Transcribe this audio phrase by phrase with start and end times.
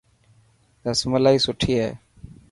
[0.89, 1.89] رسملا سٺي هي.